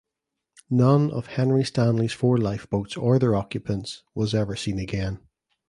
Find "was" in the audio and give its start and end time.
4.15-4.33